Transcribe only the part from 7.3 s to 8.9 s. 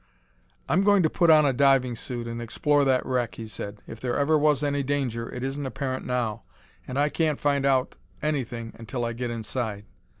find out anything